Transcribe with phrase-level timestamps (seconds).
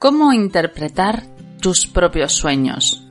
[0.00, 1.24] ¿Cómo interpretar
[1.60, 3.04] tus propios sueños?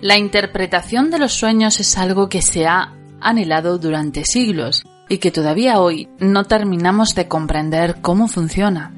[0.00, 5.30] La interpretación de los sueños es algo que se ha anhelado durante siglos y que
[5.30, 8.95] todavía hoy no terminamos de comprender cómo funciona.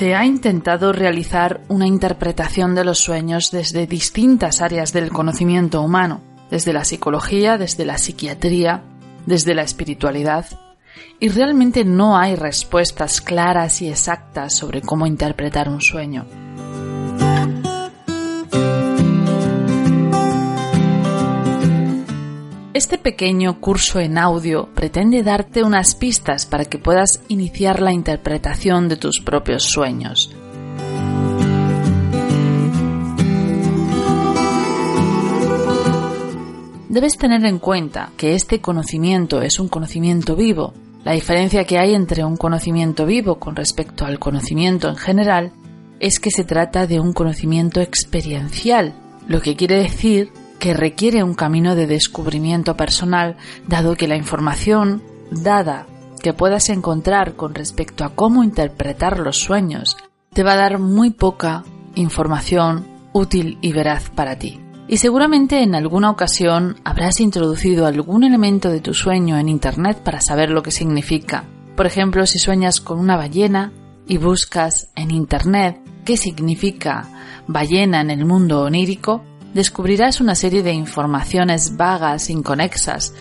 [0.00, 6.22] Se ha intentado realizar una interpretación de los sueños desde distintas áreas del conocimiento humano,
[6.50, 8.82] desde la psicología, desde la psiquiatría,
[9.26, 10.46] desde la espiritualidad,
[11.18, 16.24] y realmente no hay respuestas claras y exactas sobre cómo interpretar un sueño.
[22.80, 28.88] Este pequeño curso en audio pretende darte unas pistas para que puedas iniciar la interpretación
[28.88, 30.34] de tus propios sueños.
[36.88, 40.72] Debes tener en cuenta que este conocimiento es un conocimiento vivo.
[41.04, 45.52] La diferencia que hay entre un conocimiento vivo con respecto al conocimiento en general
[46.00, 48.94] es que se trata de un conocimiento experiencial,
[49.28, 55.02] lo que quiere decir que requiere un camino de descubrimiento personal, dado que la información
[55.32, 55.86] dada
[56.22, 59.96] que puedas encontrar con respecto a cómo interpretar los sueños
[60.32, 64.60] te va a dar muy poca información útil y veraz para ti.
[64.86, 70.20] Y seguramente en alguna ocasión habrás introducido algún elemento de tu sueño en Internet para
[70.20, 71.44] saber lo que significa.
[71.74, 73.72] Por ejemplo, si sueñas con una ballena
[74.06, 77.08] y buscas en Internet qué significa
[77.46, 79.22] ballena en el mundo onírico,
[79.54, 83.14] descubrirás una serie de informaciones vagas, inconexas,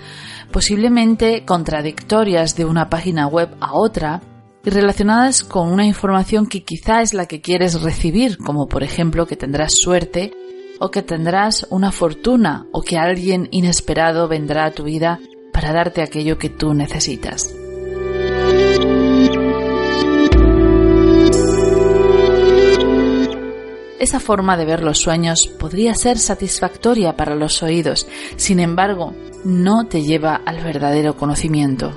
[0.51, 4.21] posiblemente contradictorias de una página web a otra
[4.63, 9.25] y relacionadas con una información que quizá es la que quieres recibir, como por ejemplo
[9.25, 10.33] que tendrás suerte
[10.79, 15.19] o que tendrás una fortuna o que alguien inesperado vendrá a tu vida
[15.53, 17.53] para darte aquello que tú necesitas.
[23.99, 29.87] Esa forma de ver los sueños podría ser satisfactoria para los oídos, sin embargo, no
[29.87, 31.91] te lleva al verdadero conocimiento.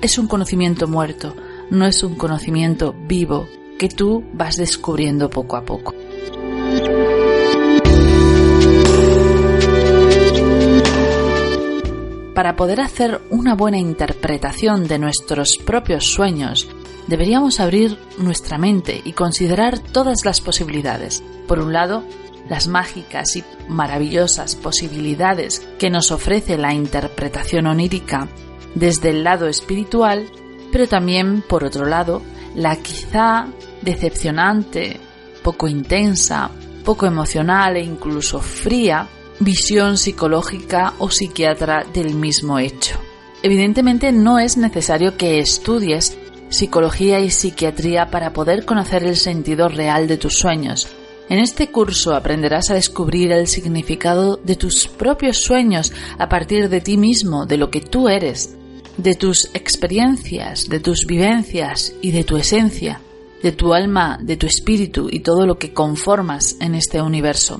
[0.00, 1.36] Es un conocimiento muerto,
[1.68, 3.46] no es un conocimiento vivo
[3.78, 5.94] que tú vas descubriendo poco a poco.
[12.34, 16.66] Para poder hacer una buena interpretación de nuestros propios sueños,
[17.08, 21.22] deberíamos abrir nuestra mente y considerar todas las posibilidades.
[21.46, 22.04] Por un lado,
[22.48, 28.28] las mágicas y maravillosas posibilidades que nos ofrece la interpretación onírica
[28.74, 30.26] desde el lado espiritual,
[30.70, 32.22] pero también, por otro lado,
[32.54, 33.46] la quizá
[33.82, 34.98] decepcionante,
[35.42, 36.50] poco intensa,
[36.84, 39.08] poco emocional e incluso fría
[39.38, 42.98] visión psicológica o psiquiatra del mismo hecho.
[43.42, 46.16] Evidentemente no es necesario que estudies
[46.48, 50.86] psicología y psiquiatría para poder conocer el sentido real de tus sueños.
[51.32, 56.82] En este curso aprenderás a descubrir el significado de tus propios sueños a partir de
[56.82, 58.54] ti mismo, de lo que tú eres,
[58.98, 63.00] de tus experiencias, de tus vivencias y de tu esencia,
[63.42, 67.58] de tu alma, de tu espíritu y todo lo que conformas en este universo.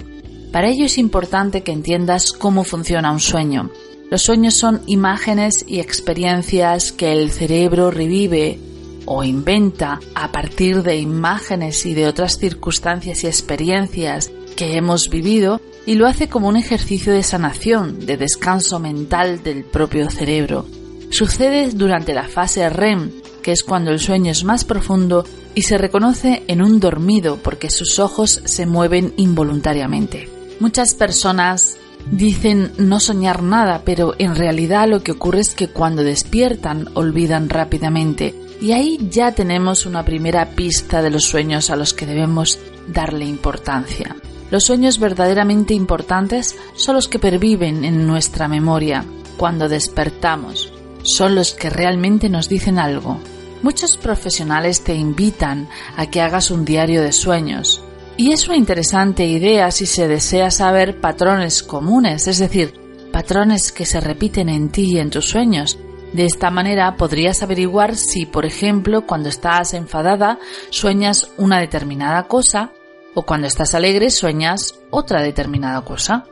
[0.53, 3.71] Para ello es importante que entiendas cómo funciona un sueño.
[4.11, 8.59] Los sueños son imágenes y experiencias que el cerebro revive
[9.05, 15.61] o inventa a partir de imágenes y de otras circunstancias y experiencias que hemos vivido
[15.87, 20.67] y lo hace como un ejercicio de sanación, de descanso mental del propio cerebro.
[21.11, 23.11] Sucede durante la fase REM,
[23.43, 25.25] que es cuando el sueño es más profundo
[25.55, 30.29] y se reconoce en un dormido porque sus ojos se mueven involuntariamente.
[30.61, 31.77] Muchas personas
[32.11, 37.49] dicen no soñar nada, pero en realidad lo que ocurre es que cuando despiertan olvidan
[37.49, 42.61] rápidamente y ahí ya tenemos una primera pista de los sueños a los que debemos
[42.87, 44.15] darle importancia.
[44.53, 49.05] Los sueños verdaderamente importantes son los que perviven en nuestra memoria
[49.37, 50.73] cuando despertamos.
[51.03, 53.19] Son los que realmente nos dicen algo.
[53.63, 57.83] Muchos profesionales te invitan a que hagas un diario de sueños.
[58.17, 62.75] Y es una interesante idea si se desea saber patrones comunes, es decir,
[63.11, 65.79] patrones que se repiten en ti y en tus sueños.
[66.13, 70.39] De esta manera podrías averiguar si, por ejemplo, cuando estás enfadada
[70.71, 72.71] sueñas una determinada cosa
[73.15, 76.27] o cuando estás alegre sueñas otra determinada cosa.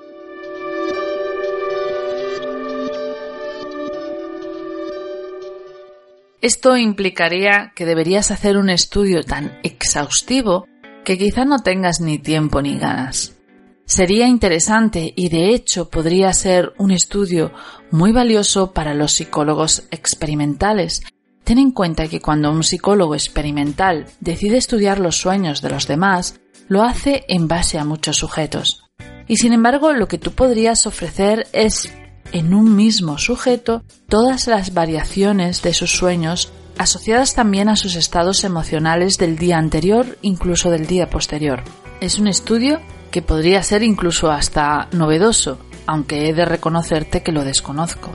[6.42, 10.66] Esto implicaría que deberías hacer un estudio tan exhaustivo
[11.04, 13.39] que quizá no tengas ni tiempo ni ganas.
[13.90, 17.50] Sería interesante y de hecho podría ser un estudio
[17.90, 21.02] muy valioso para los psicólogos experimentales.
[21.42, 26.38] Ten en cuenta que cuando un psicólogo experimental decide estudiar los sueños de los demás,
[26.68, 28.84] lo hace en base a muchos sujetos.
[29.26, 31.92] Y sin embargo, lo que tú podrías ofrecer es
[32.30, 38.44] en un mismo sujeto todas las variaciones de sus sueños asociadas también a sus estados
[38.44, 41.64] emocionales del día anterior, incluso del día posterior.
[42.00, 47.44] Es un estudio que podría ser incluso hasta novedoso, aunque he de reconocerte que lo
[47.44, 48.10] desconozco.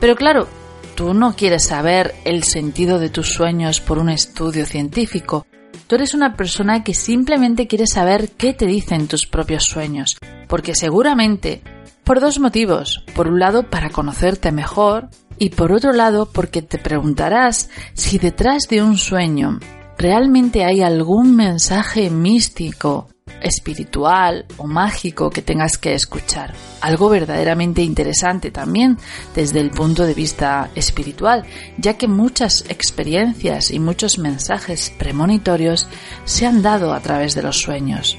[0.00, 0.48] Pero claro,
[0.94, 5.46] tú no quieres saber el sentido de tus sueños por un estudio científico,
[5.90, 10.76] Tú eres una persona que simplemente quiere saber qué te dicen tus propios sueños, porque
[10.76, 11.62] seguramente,
[12.04, 13.04] por dos motivos.
[13.12, 15.08] Por un lado, para conocerte mejor,
[15.40, 19.58] y por otro lado, porque te preguntarás si detrás de un sueño
[19.96, 23.08] realmente hay algún mensaje místico
[23.40, 26.52] espiritual o mágico que tengas que escuchar.
[26.82, 28.98] Algo verdaderamente interesante también
[29.34, 31.46] desde el punto de vista espiritual,
[31.78, 35.88] ya que muchas experiencias y muchos mensajes premonitorios
[36.26, 38.18] se han dado a través de los sueños.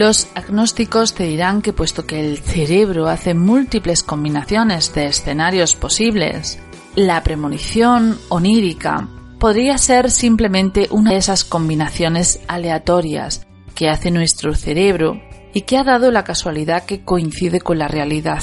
[0.00, 6.58] Los agnósticos te dirán que puesto que el cerebro hace múltiples combinaciones de escenarios posibles,
[6.96, 15.20] la premonición onírica podría ser simplemente una de esas combinaciones aleatorias que hace nuestro cerebro
[15.52, 18.42] y que ha dado la casualidad que coincide con la realidad.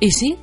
[0.00, 0.36] Y sí,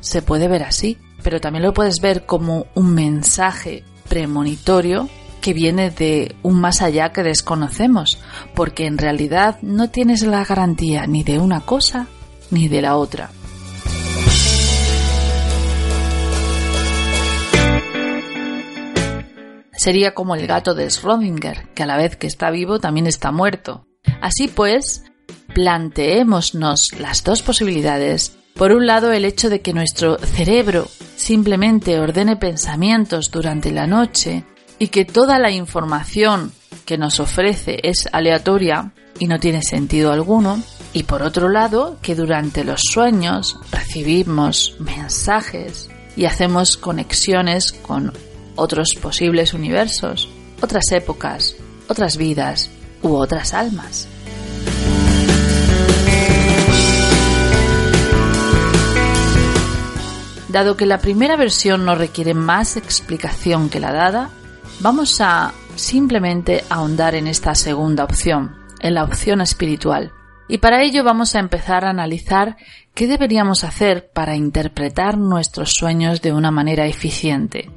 [0.00, 5.08] se puede ver así, pero también lo puedes ver como un mensaje premonitorio
[5.48, 8.18] que viene de un más allá que desconocemos,
[8.54, 12.06] porque en realidad no tienes la garantía ni de una cosa
[12.50, 13.30] ni de la otra.
[19.72, 23.32] sería como el gato de Schrödinger, que a la vez que está vivo también está
[23.32, 23.86] muerto.
[24.20, 25.04] Así pues,
[25.54, 28.36] planteémonos las dos posibilidades.
[28.52, 34.44] Por un lado, el hecho de que nuestro cerebro simplemente ordene pensamientos durante la noche
[34.78, 36.52] y que toda la información
[36.84, 40.62] que nos ofrece es aleatoria y no tiene sentido alguno.
[40.92, 48.12] Y por otro lado, que durante los sueños recibimos mensajes y hacemos conexiones con
[48.56, 50.28] otros posibles universos,
[50.60, 51.56] otras épocas,
[51.88, 52.70] otras vidas
[53.02, 54.08] u otras almas.
[60.48, 64.30] Dado que la primera versión no requiere más explicación que la dada,
[64.80, 70.12] vamos a simplemente ahondar en esta segunda opción, en la opción espiritual.
[70.48, 72.56] Y para ello vamos a empezar a analizar
[72.94, 77.70] qué deberíamos hacer para interpretar nuestros sueños de una manera eficiente.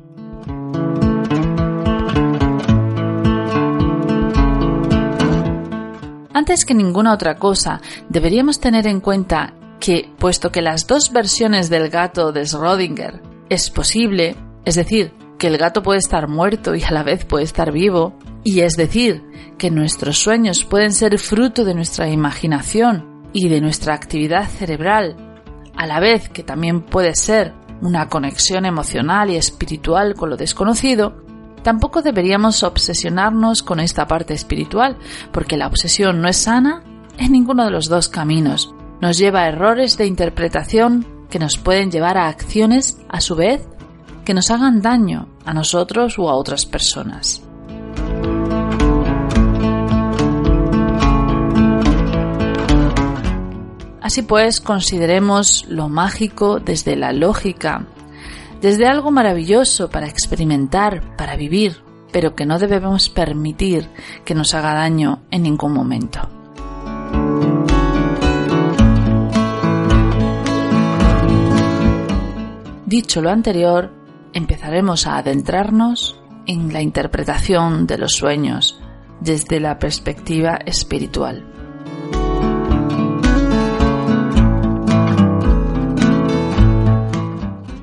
[6.33, 11.69] Antes que ninguna otra cosa, deberíamos tener en cuenta que, puesto que las dos versiones
[11.69, 16.83] del gato de Schrödinger es posible, es decir, que el gato puede estar muerto y
[16.83, 19.23] a la vez puede estar vivo, y es decir,
[19.57, 25.41] que nuestros sueños pueden ser fruto de nuestra imaginación y de nuestra actividad cerebral,
[25.75, 31.23] a la vez que también puede ser una conexión emocional y espiritual con lo desconocido,
[31.63, 34.97] Tampoco deberíamos obsesionarnos con esta parte espiritual,
[35.31, 36.83] porque la obsesión no es sana
[37.19, 38.73] en ninguno de los dos caminos.
[38.99, 43.61] Nos lleva a errores de interpretación que nos pueden llevar a acciones, a su vez,
[44.25, 47.41] que nos hagan daño a nosotros o a otras personas.
[54.01, 57.87] Así pues, consideremos lo mágico desde la lógica
[58.61, 63.89] desde algo maravilloso para experimentar, para vivir, pero que no debemos permitir
[64.23, 66.19] que nos haga daño en ningún momento.
[72.85, 73.91] Dicho lo anterior,
[74.33, 78.79] empezaremos a adentrarnos en la interpretación de los sueños,
[79.19, 81.47] desde la perspectiva espiritual.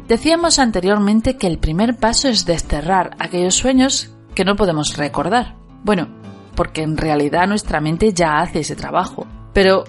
[0.09, 5.57] Decíamos anteriormente que el primer paso es desterrar aquellos sueños que no podemos recordar.
[5.85, 6.09] Bueno,
[6.55, 9.27] porque en realidad nuestra mente ya hace ese trabajo.
[9.53, 9.85] Pero,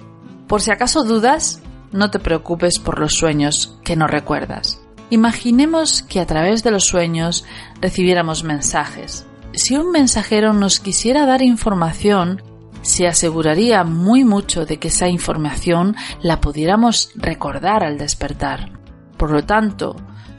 [0.46, 4.80] por si acaso dudas, no te preocupes por los sueños que no recuerdas.
[5.10, 7.44] Imaginemos que a través de los sueños
[7.80, 9.26] recibiéramos mensajes.
[9.52, 12.42] Si un mensajero nos quisiera dar información,
[12.82, 18.70] se aseguraría muy mucho de que esa información la pudiéramos recordar al despertar.
[19.16, 19.96] Por lo tanto,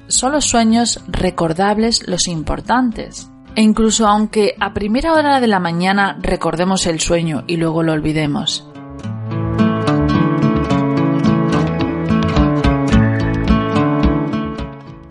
[0.07, 3.29] son los sueños recordables los importantes.
[3.55, 7.91] E incluso aunque a primera hora de la mañana recordemos el sueño y luego lo
[7.91, 8.70] olvidemos.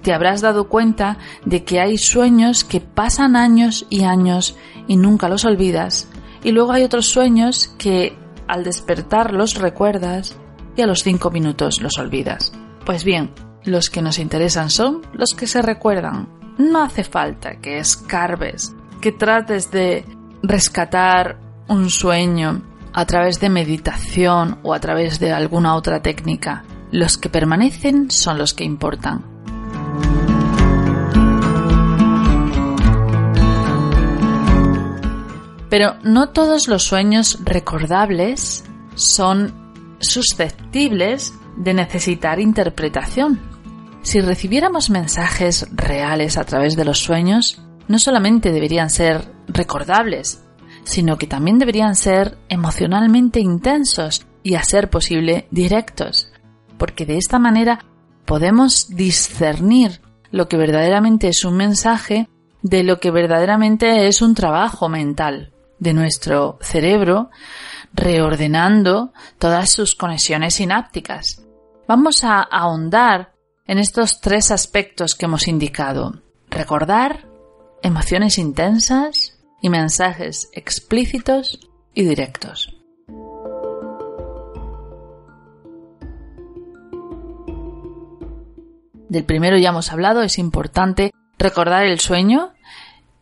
[0.02, 4.56] Te habrás dado cuenta de que hay sueños que pasan años y años
[4.88, 6.08] y nunca los olvidas,
[6.42, 8.16] y luego hay otros sueños que
[8.48, 10.36] al despertar los recuerdas
[10.76, 12.52] y a los cinco minutos los olvidas.
[12.84, 13.32] Pues bien,
[13.64, 16.28] los que nos interesan son los que se recuerdan.
[16.58, 20.04] No hace falta que escarbes, que trates de
[20.42, 21.38] rescatar
[21.68, 26.64] un sueño a través de meditación o a través de alguna otra técnica.
[26.90, 29.29] Los que permanecen son los que importan.
[35.70, 38.64] Pero no todos los sueños recordables
[38.96, 39.54] son
[40.00, 43.40] susceptibles de necesitar interpretación.
[44.02, 50.42] Si recibiéramos mensajes reales a través de los sueños, no solamente deberían ser recordables,
[50.84, 56.32] sino que también deberían ser emocionalmente intensos y, a ser posible, directos,
[56.78, 57.84] porque de esta manera
[58.24, 60.00] podemos discernir
[60.32, 62.28] lo que verdaderamente es un mensaje
[62.62, 65.49] de lo que verdaderamente es un trabajo mental
[65.80, 67.30] de nuestro cerebro,
[67.92, 71.44] reordenando todas sus conexiones sinápticas.
[71.88, 73.32] Vamos a ahondar
[73.66, 76.22] en estos tres aspectos que hemos indicado.
[76.48, 77.26] Recordar,
[77.82, 81.58] emociones intensas y mensajes explícitos
[81.94, 82.76] y directos.
[89.08, 92.52] Del primero ya hemos hablado, es importante recordar el sueño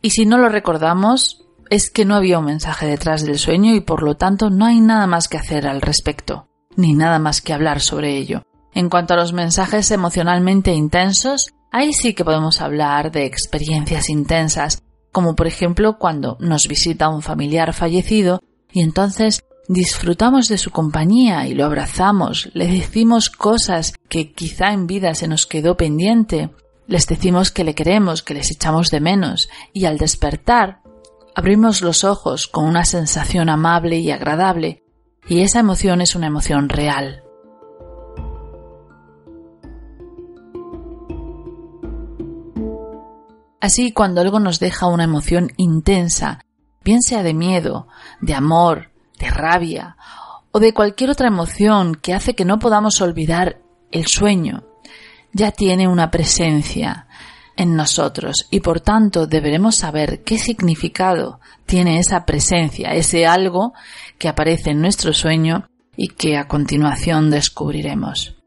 [0.03, 3.81] y si no lo recordamos es que no había un mensaje detrás del sueño y
[3.81, 7.53] por lo tanto no hay nada más que hacer al respecto, ni nada más que
[7.53, 8.43] hablar sobre ello.
[8.73, 14.83] En cuanto a los mensajes emocionalmente intensos, ahí sí que podemos hablar de experiencias intensas,
[15.11, 21.47] como por ejemplo cuando nos visita un familiar fallecido y entonces disfrutamos de su compañía
[21.47, 26.49] y lo abrazamos, le decimos cosas que quizá en vida se nos quedó pendiente,
[26.87, 30.78] les decimos que le queremos, que les echamos de menos, y al despertar
[31.39, 34.83] abrimos los ojos con una sensación amable y agradable,
[35.25, 37.23] y esa emoción es una emoción real.
[43.61, 46.43] Así, cuando algo nos deja una emoción intensa,
[46.83, 47.87] bien sea de miedo,
[48.19, 49.95] de amor, de rabia
[50.51, 54.65] o de cualquier otra emoción que hace que no podamos olvidar el sueño,
[55.31, 57.07] ya tiene una presencia
[57.59, 63.73] en nosotros y por tanto deberemos saber qué significado tiene esa presencia, ese algo
[64.17, 68.37] que aparece en nuestro sueño y que a continuación descubriremos.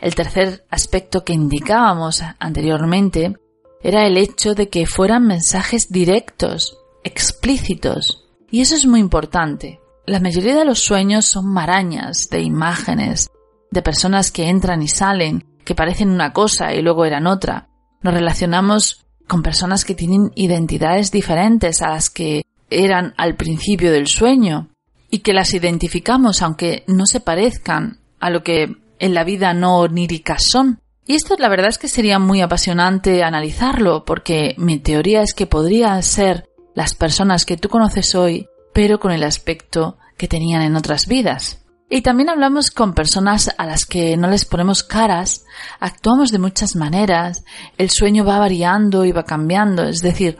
[0.00, 3.36] El tercer aspecto que indicábamos anteriormente
[3.80, 8.28] era el hecho de que fueran mensajes directos, explícitos.
[8.50, 9.81] Y eso es muy importante.
[10.06, 13.30] La mayoría de los sueños son marañas de imágenes,
[13.70, 17.68] de personas que entran y salen, que parecen una cosa y luego eran otra.
[18.02, 24.08] Nos relacionamos con personas que tienen identidades diferentes a las que eran al principio del
[24.08, 24.70] sueño
[25.08, 29.78] y que las identificamos aunque no se parezcan a lo que en la vida no
[29.78, 30.80] oníricas son.
[31.06, 35.46] Y esto la verdad es que sería muy apasionante analizarlo, porque mi teoría es que
[35.46, 40.76] podrían ser las personas que tú conoces hoy, pero con el aspecto que tenían en
[40.76, 41.58] otras vidas.
[41.90, 45.44] Y también hablamos con personas a las que no les ponemos caras,
[45.78, 47.44] actuamos de muchas maneras,
[47.76, 50.38] el sueño va variando y va cambiando, es decir,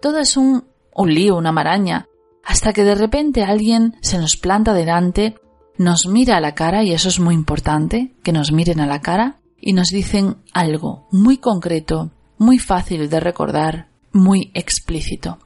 [0.00, 2.06] todo es un, un lío, una maraña,
[2.44, 5.34] hasta que de repente alguien se nos planta delante
[5.78, 9.00] nos mira a la cara, y eso es muy importante, que nos miren a la
[9.00, 15.38] cara, y nos dicen algo muy concreto, muy fácil de recordar, muy explícito.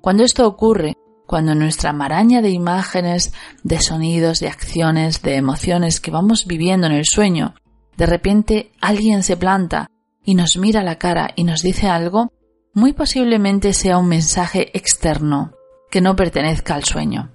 [0.00, 6.10] Cuando esto ocurre, cuando nuestra maraña de imágenes, de sonidos, de acciones, de emociones que
[6.10, 7.54] vamos viviendo en el sueño,
[7.96, 9.90] de repente alguien se planta
[10.24, 12.32] y nos mira la cara y nos dice algo,
[12.72, 15.52] muy posiblemente sea un mensaje externo
[15.90, 17.32] que no pertenezca al sueño.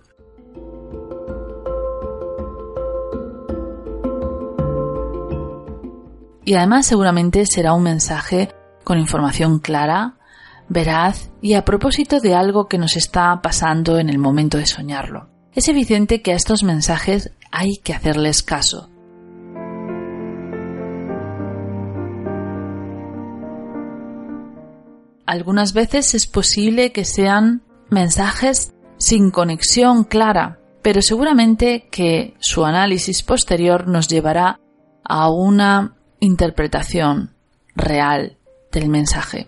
[6.44, 8.50] Y además seguramente será un mensaje
[8.84, 10.18] con información clara,
[10.68, 15.30] veraz y a propósito de algo que nos está pasando en el momento de soñarlo.
[15.54, 18.90] Es evidente que a estos mensajes hay que hacerles caso.
[25.26, 33.24] Algunas veces es posible que sean mensajes sin conexión clara, pero seguramente que su análisis
[33.24, 34.60] posterior nos llevará
[35.04, 37.34] a una interpretación
[37.76, 38.38] real
[38.72, 39.48] del mensaje.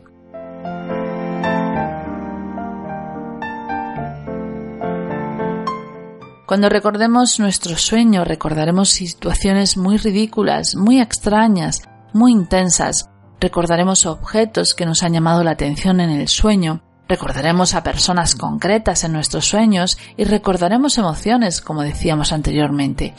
[6.47, 11.81] Cuando recordemos nuestro sueño, recordaremos situaciones muy ridículas, muy extrañas,
[12.13, 13.09] muy intensas.
[13.41, 16.81] Recordaremos objetos que nos han llamado la atención en el sueño.
[17.09, 23.13] Recordaremos a personas concretas en nuestros sueños y recordaremos emociones, como decíamos anteriormente.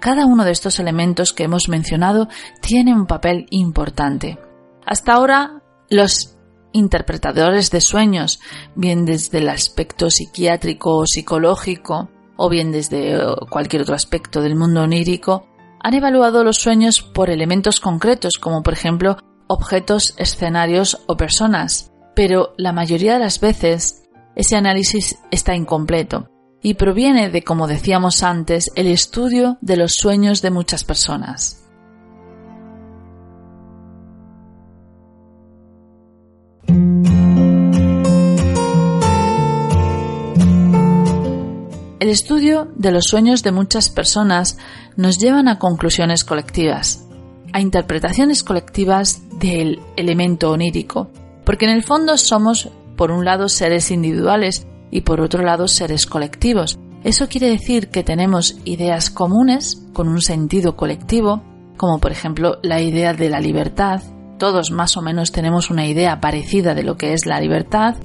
[0.00, 2.28] Cada uno de estos elementos que hemos mencionado
[2.62, 4.38] tiene un papel importante.
[4.86, 5.60] Hasta ahora,
[5.90, 6.35] los
[6.76, 8.40] interpretadores de sueños,
[8.74, 14.56] bien desde el aspecto psiquiátrico o psicológico, o bien desde eh, cualquier otro aspecto del
[14.56, 15.48] mundo onírico,
[15.82, 19.16] han evaluado los sueños por elementos concretos, como por ejemplo
[19.46, 21.92] objetos, escenarios o personas.
[22.14, 24.02] Pero la mayoría de las veces
[24.34, 26.28] ese análisis está incompleto
[26.62, 31.65] y proviene de, como decíamos antes, el estudio de los sueños de muchas personas.
[42.06, 44.58] El estudio de los sueños de muchas personas
[44.94, 47.04] nos llevan a conclusiones colectivas,
[47.52, 51.10] a interpretaciones colectivas del elemento onírico,
[51.44, 56.06] porque en el fondo somos, por un lado, seres individuales y por otro lado seres
[56.06, 56.78] colectivos.
[57.02, 61.42] Eso quiere decir que tenemos ideas comunes con un sentido colectivo,
[61.76, 64.00] como por ejemplo la idea de la libertad.
[64.38, 67.96] Todos más o menos tenemos una idea parecida de lo que es la libertad,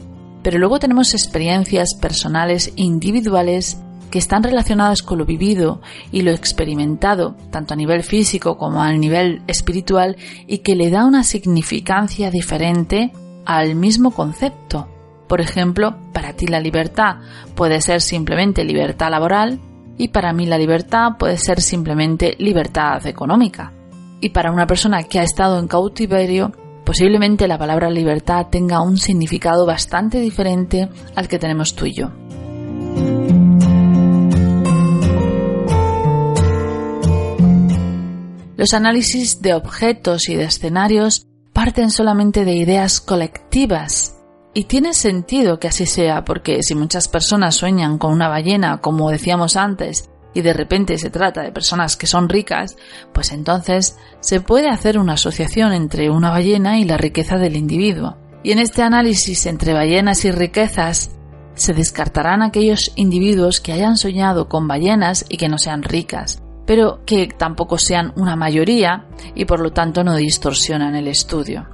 [0.41, 3.77] pero luego tenemos experiencias personales individuales
[4.11, 8.91] que están relacionadas con lo vivido y lo experimentado, tanto a nivel físico como a
[8.91, 13.11] nivel espiritual, y que le da una significancia diferente
[13.45, 14.87] al mismo concepto.
[15.27, 17.15] Por ejemplo, para ti la libertad
[17.55, 19.59] puede ser simplemente libertad laboral
[19.97, 23.71] y para mí la libertad puede ser simplemente libertad económica.
[24.19, 26.51] Y para una persona que ha estado en cautiverio,
[26.85, 32.11] posiblemente la palabra libertad tenga un significado bastante diferente al que tenemos tú y yo.
[38.61, 44.19] Los análisis de objetos y de escenarios parten solamente de ideas colectivas
[44.53, 49.09] y tiene sentido que así sea, porque si muchas personas sueñan con una ballena, como
[49.09, 52.77] decíamos antes, y de repente se trata de personas que son ricas,
[53.11, 58.17] pues entonces se puede hacer una asociación entre una ballena y la riqueza del individuo.
[58.43, 61.09] Y en este análisis entre ballenas y riquezas,
[61.55, 67.01] se descartarán aquellos individuos que hayan soñado con ballenas y que no sean ricas, pero
[67.05, 69.05] que tampoco sean una mayoría
[69.35, 71.67] y por lo tanto no distorsionan el estudio.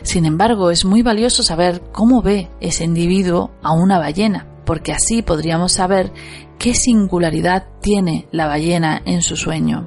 [0.00, 5.20] Sin embargo, es muy valioso saber cómo ve ese individuo a una ballena, porque así
[5.20, 6.10] podríamos saber
[6.58, 9.86] qué singularidad tiene la ballena en su sueño.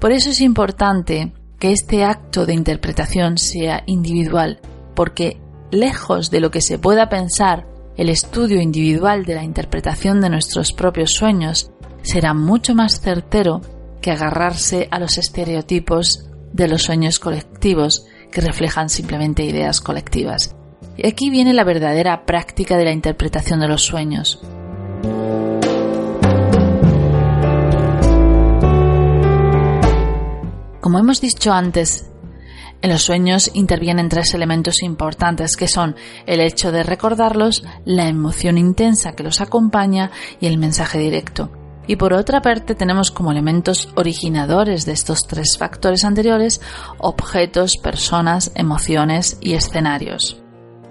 [0.00, 4.58] Por eso es importante que este acto de interpretación sea individual,
[4.96, 10.28] porque lejos de lo que se pueda pensar, el estudio individual de la interpretación de
[10.28, 11.70] nuestros propios sueños
[12.02, 13.60] será mucho más certero
[14.00, 20.56] que agarrarse a los estereotipos de los sueños colectivos que reflejan simplemente ideas colectivas.
[20.96, 24.40] Y aquí viene la verdadera práctica de la interpretación de los sueños.
[30.82, 32.10] Como hemos dicho antes,
[32.82, 35.94] en los sueños intervienen tres elementos importantes que son
[36.26, 41.52] el hecho de recordarlos, la emoción intensa que los acompaña y el mensaje directo.
[41.86, 46.60] Y por otra parte tenemos como elementos originadores de estos tres factores anteriores
[46.98, 50.42] objetos, personas, emociones y escenarios.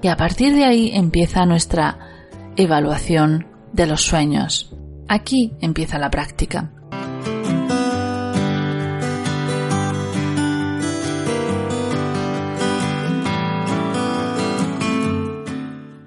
[0.02, 2.00] Y a partir de ahí empieza nuestra
[2.56, 4.74] evaluación de los sueños.
[5.10, 6.72] Aquí empieza la práctica.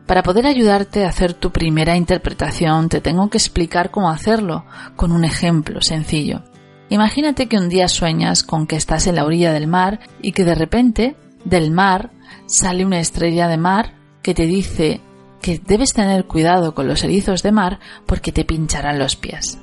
[0.06, 5.12] Para poder ayudarte a hacer tu primera interpretación te tengo que explicar cómo hacerlo con
[5.12, 6.42] un ejemplo sencillo.
[6.90, 10.44] Imagínate que un día sueñas con que estás en la orilla del mar y que
[10.44, 12.10] de repente del mar
[12.46, 15.00] sale una estrella de mar que te dice
[15.40, 19.58] que debes tener cuidado con los erizos de mar porque te pincharán los pies.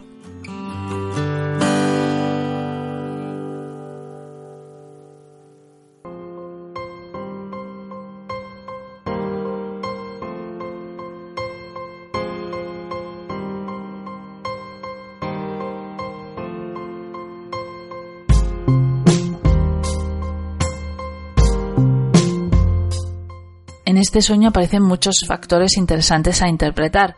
[23.91, 27.17] En este sueño aparecen muchos factores interesantes a interpretar.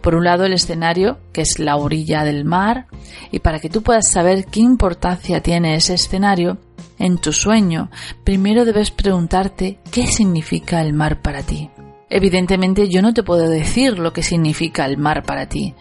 [0.00, 2.86] Por un lado, el escenario, que es la orilla del mar,
[3.30, 6.56] y para que tú puedas saber qué importancia tiene ese escenario
[6.98, 7.90] en tu sueño,
[8.24, 11.68] primero debes preguntarte qué significa el mar para ti.
[12.08, 15.74] Evidentemente yo no te puedo decir lo que significa el mar para ti.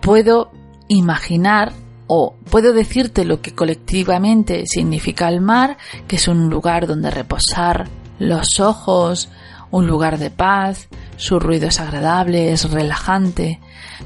[0.00, 0.50] Puedo
[0.88, 1.72] imaginar
[2.08, 5.76] o puedo decirte lo que colectivamente significa el mar,
[6.08, 7.86] que es un lugar donde reposar
[8.18, 9.28] los ojos,
[9.72, 13.58] un lugar de paz, su ruido es agradable, es relajante,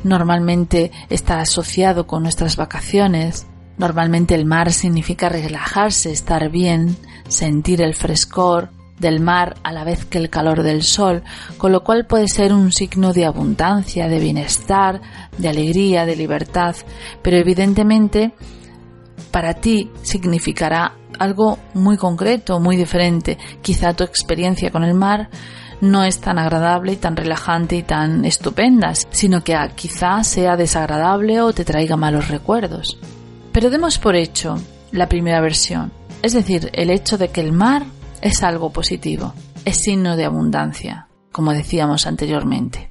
[0.05, 6.97] normalmente está asociado con nuestras vacaciones, normalmente el mar significa relajarse, estar bien,
[7.29, 11.23] sentir el frescor del mar a la vez que el calor del sol,
[11.59, 15.03] con lo cual puede ser un signo de abundancia, de bienestar,
[15.37, 16.77] de alegría, de libertad,
[17.23, 18.33] pero evidentemente
[19.31, 23.39] para ti significará algo muy concreto, muy diferente.
[23.63, 25.29] Quizá tu experiencia con el mar
[25.81, 31.41] no es tan agradable y tan relajante y tan estupenda, sino que quizá sea desagradable
[31.41, 32.99] o te traiga malos recuerdos.
[33.53, 34.57] Pero demos por hecho
[34.93, 37.85] la primera versión, es decir, el hecho de que el mar
[38.21, 42.91] es algo positivo, es signo de abundancia, como decíamos anteriormente.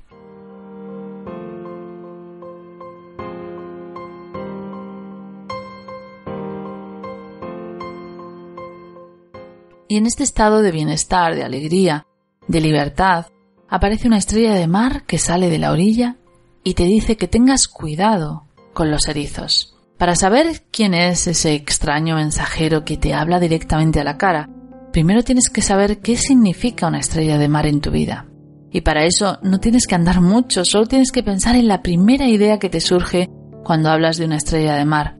[9.87, 12.07] Y en este estado de bienestar, de alegría,
[12.47, 13.27] de libertad,
[13.69, 16.17] aparece una estrella de mar que sale de la orilla
[16.63, 19.75] y te dice que tengas cuidado con los erizos.
[19.97, 24.49] Para saber quién es ese extraño mensajero que te habla directamente a la cara,
[24.91, 28.27] primero tienes que saber qué significa una estrella de mar en tu vida.
[28.71, 32.27] Y para eso no tienes que andar mucho, solo tienes que pensar en la primera
[32.27, 33.29] idea que te surge
[33.63, 35.17] cuando hablas de una estrella de mar.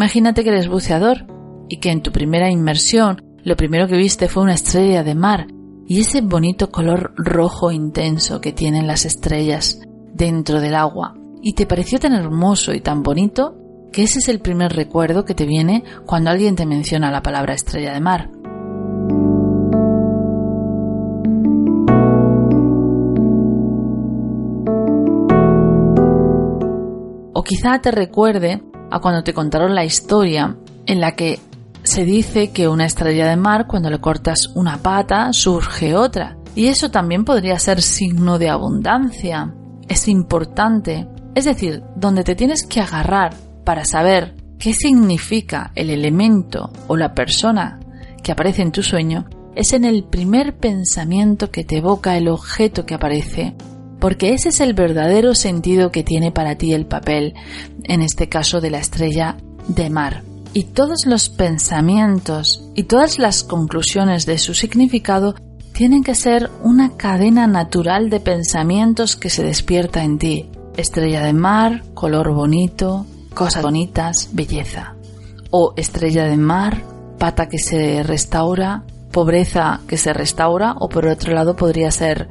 [0.00, 1.26] Imagínate que eres buceador
[1.68, 5.48] y que en tu primera inmersión lo primero que viste fue una estrella de mar
[5.86, 9.78] y ese bonito color rojo intenso que tienen las estrellas
[10.14, 11.18] dentro del agua.
[11.42, 13.58] Y te pareció tan hermoso y tan bonito
[13.92, 17.52] que ese es el primer recuerdo que te viene cuando alguien te menciona la palabra
[17.52, 18.30] estrella de mar.
[27.34, 31.40] O quizá te recuerde a cuando te contaron la historia en la que
[31.82, 36.36] se dice que una estrella de mar cuando le cortas una pata surge otra.
[36.54, 39.54] Y eso también podría ser signo de abundancia.
[39.88, 41.08] Es importante.
[41.34, 47.14] Es decir, donde te tienes que agarrar para saber qué significa el elemento o la
[47.14, 47.78] persona
[48.22, 52.86] que aparece en tu sueño es en el primer pensamiento que te evoca el objeto
[52.86, 53.54] que aparece
[54.00, 57.34] porque ese es el verdadero sentido que tiene para ti el papel,
[57.84, 59.36] en este caso de la estrella
[59.68, 60.22] de mar.
[60.52, 65.34] Y todos los pensamientos y todas las conclusiones de su significado
[65.72, 70.50] tienen que ser una cadena natural de pensamientos que se despierta en ti.
[70.76, 74.94] Estrella de mar, color bonito, cosas bonitas, belleza.
[75.50, 76.82] O estrella de mar,
[77.18, 78.82] pata que se restaura,
[79.12, 82.28] pobreza que se restaura, o por otro lado podría ser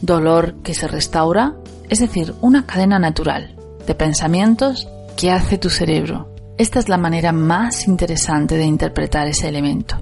[0.00, 1.54] dolor que se restaura,
[1.88, 6.28] es decir, una cadena natural de pensamientos que hace tu cerebro.
[6.56, 9.96] Esta es la manera más interesante de interpretar ese elemento.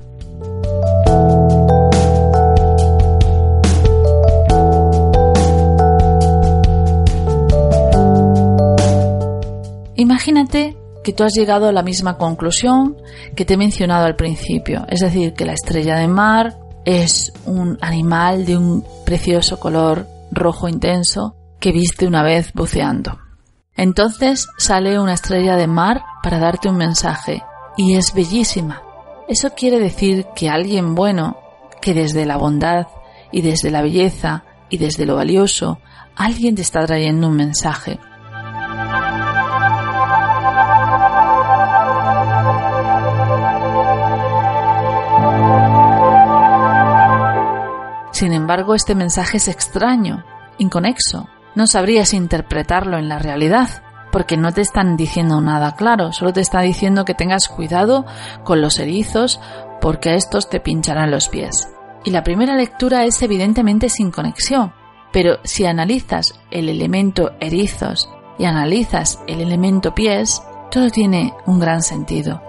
[9.94, 12.96] Imagínate que tú has llegado a la misma conclusión
[13.34, 17.76] que te he mencionado al principio, es decir, que la estrella de mar es un
[17.82, 23.18] animal de un precioso color rojo intenso que viste una vez buceando.
[23.76, 27.42] Entonces sale una estrella de mar para darte un mensaje
[27.76, 28.82] y es bellísima.
[29.28, 31.36] Eso quiere decir que alguien bueno,
[31.82, 32.86] que desde la bondad
[33.32, 35.80] y desde la belleza y desde lo valioso,
[36.16, 38.00] alguien te está trayendo un mensaje.
[48.18, 50.24] Sin embargo, este mensaje es extraño,
[50.58, 51.28] inconexo.
[51.54, 56.40] No sabrías interpretarlo en la realidad, porque no te están diciendo nada claro, solo te
[56.40, 58.06] está diciendo que tengas cuidado
[58.42, 59.40] con los erizos
[59.80, 61.68] porque estos te pincharán los pies.
[62.04, 64.72] Y la primera lectura es evidentemente sin conexión,
[65.12, 71.82] pero si analizas el elemento erizos y analizas el elemento pies, todo tiene un gran
[71.82, 72.47] sentido.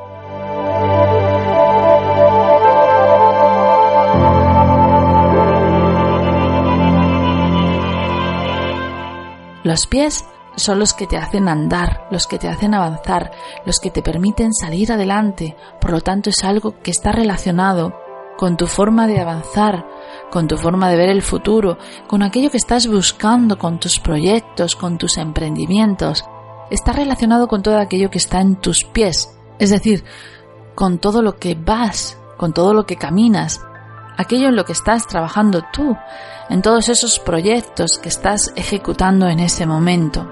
[9.69, 13.29] Los pies son los que te hacen andar, los que te hacen avanzar,
[13.67, 15.55] los que te permiten salir adelante.
[15.79, 17.93] Por lo tanto, es algo que está relacionado
[18.35, 19.85] con tu forma de avanzar,
[20.31, 21.77] con tu forma de ver el futuro,
[22.07, 26.25] con aquello que estás buscando, con tus proyectos, con tus emprendimientos.
[26.71, 30.03] Está relacionado con todo aquello que está en tus pies, es decir,
[30.73, 33.61] con todo lo que vas, con todo lo que caminas,
[34.19, 35.97] aquello en lo que estás trabajando tú,
[36.49, 40.29] en todos esos proyectos que estás ejecutando en ese momento.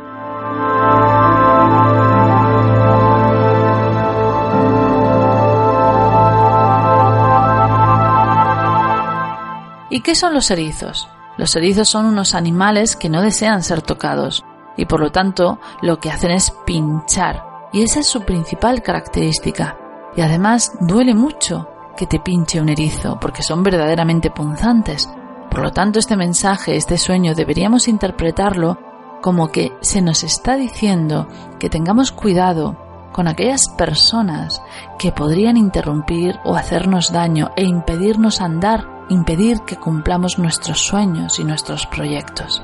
[9.90, 11.08] ¿Y qué son los erizos?
[11.38, 14.44] Los erizos son unos animales que no desean ser tocados
[14.76, 19.78] y por lo tanto lo que hacen es pinchar y esa es su principal característica.
[20.18, 25.10] Y además duele mucho que te pinche un erizo, porque son verdaderamente punzantes.
[25.52, 28.78] Por lo tanto, este mensaje, este sueño, deberíamos interpretarlo
[29.22, 31.28] como que se nos está diciendo
[31.60, 32.78] que tengamos cuidado
[33.12, 34.62] con aquellas personas
[35.00, 41.44] que podrían interrumpir o hacernos daño e impedirnos andar, impedir que cumplamos nuestros sueños y
[41.44, 42.62] nuestros proyectos.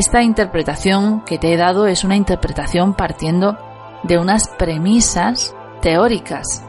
[0.00, 3.58] Esta interpretación que te he dado es una interpretación partiendo
[4.02, 6.64] de unas premisas teóricas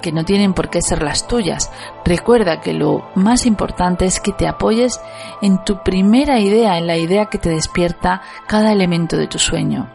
[0.00, 1.72] que no tienen por qué ser las tuyas.
[2.04, 5.00] Recuerda que lo más importante es que te apoyes
[5.42, 9.90] en tu primera idea, en la idea que te despierta cada elemento de tu sueño,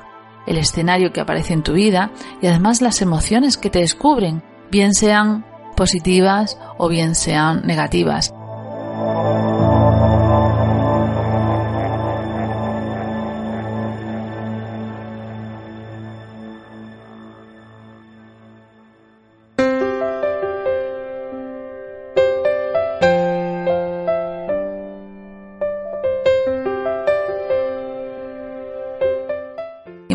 [0.45, 4.93] el escenario que aparece en tu vida y además las emociones que te descubren, bien
[4.93, 5.45] sean
[5.77, 8.33] positivas o bien sean negativas.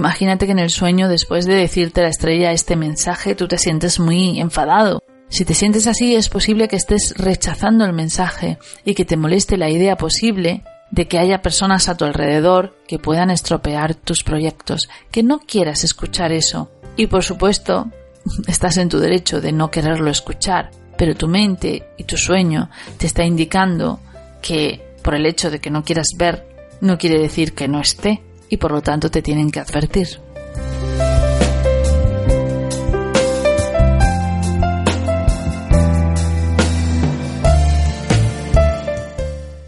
[0.07, 3.99] Imagínate que en el sueño, después de decirte la estrella este mensaje, tú te sientes
[3.99, 5.03] muy enfadado.
[5.29, 9.57] Si te sientes así, es posible que estés rechazando el mensaje y que te moleste
[9.57, 14.89] la idea posible de que haya personas a tu alrededor que puedan estropear tus proyectos,
[15.11, 16.71] que no quieras escuchar eso.
[16.97, 17.91] Y por supuesto,
[18.47, 23.09] estás en tu derecho de no quererlo escuchar, pero tu mente y tu sueño te
[23.09, 23.99] está indicando
[24.41, 26.47] que por el hecho de que no quieras ver,
[26.81, 30.21] no quiere decir que no esté y por lo tanto te tienen que advertir.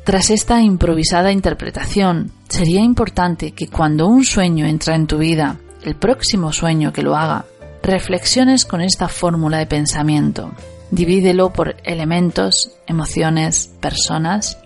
[0.08, 5.96] Tras esta improvisada interpretación, sería importante que cuando un sueño entra en tu vida, el
[5.96, 7.44] próximo sueño que lo haga,
[7.82, 10.52] reflexiones con esta fórmula de pensamiento.
[10.90, 14.58] Divídelo por elementos, emociones, personas,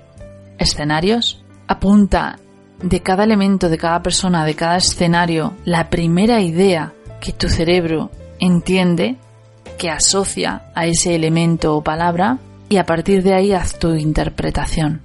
[0.59, 1.43] escenarios.
[1.67, 2.39] Apunta
[2.83, 8.11] de cada elemento, de cada persona, de cada escenario, la primera idea que tu cerebro
[8.41, 9.17] entiende,
[9.79, 15.03] que asocia a ese elemento o palabra, y a partir de ahí haz tu interpretación.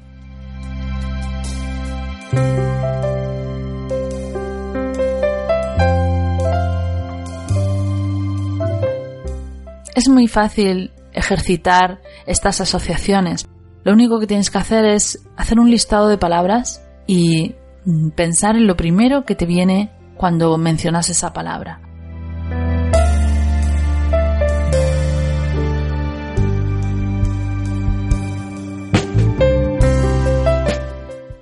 [9.95, 13.47] Es muy fácil ejercitar estas asociaciones.
[13.83, 17.55] Lo único que tienes que hacer es hacer un listado de palabras y
[18.15, 21.81] pensar en lo primero que te viene cuando mencionas esa palabra.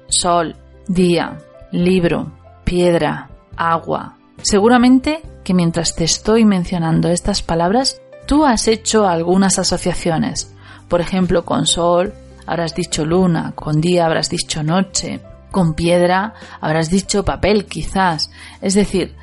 [0.07, 0.55] Sol,
[0.87, 1.37] día,
[1.71, 2.31] libro,
[2.63, 4.17] piedra, agua.
[4.41, 10.51] Seguramente que mientras te estoy mencionando estas palabras, Tú has hecho algunas asociaciones.
[10.87, 12.13] Por ejemplo, con sol
[12.47, 15.19] habrás dicho luna, con día habrás dicho noche,
[15.55, 18.29] con piedra habrás dicho papel quizás.
[18.59, 19.15] Es decir,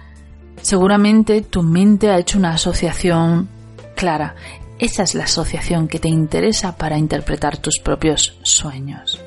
[0.62, 3.50] seguramente tu mente ha hecho una asociación
[3.94, 4.34] clara.
[4.78, 9.22] Esa es la asociación que te interesa para interpretar tus propios sueños.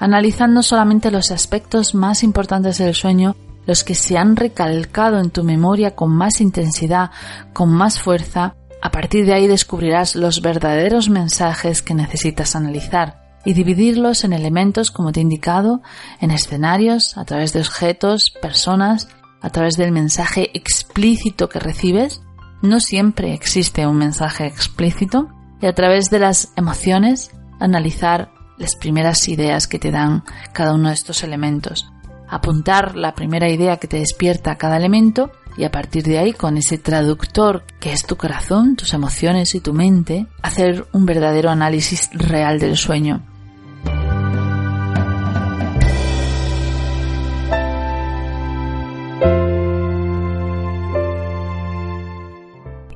[0.00, 5.44] Analizando solamente los aspectos más importantes del sueño, los que se han recalcado en tu
[5.44, 7.10] memoria con más intensidad,
[7.52, 13.52] con más fuerza, a partir de ahí descubrirás los verdaderos mensajes que necesitas analizar y
[13.54, 15.82] dividirlos en elementos, como te he indicado,
[16.20, 19.08] en escenarios, a través de objetos, personas,
[19.40, 22.22] a través del mensaje explícito que recibes.
[22.60, 25.28] No siempre existe un mensaje explícito.
[25.60, 30.88] Y a través de las emociones, analizar las primeras ideas que te dan cada uno
[30.88, 31.91] de estos elementos
[32.32, 36.56] apuntar la primera idea que te despierta cada elemento y a partir de ahí, con
[36.56, 42.08] ese traductor que es tu corazón, tus emociones y tu mente, hacer un verdadero análisis
[42.14, 43.22] real del sueño.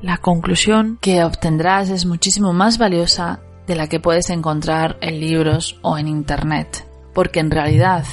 [0.01, 5.77] La conclusión que obtendrás es muchísimo más valiosa de la que puedes encontrar en libros
[5.83, 8.03] o en Internet, porque en realidad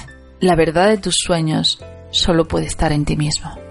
[0.41, 3.64] la verdad de tus sueños solo puede estar en ti mismo.